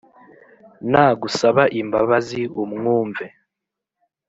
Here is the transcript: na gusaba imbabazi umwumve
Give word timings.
na 0.91 1.05
gusaba 1.21 1.63
imbabazi 1.79 2.41
umwumve 2.63 3.25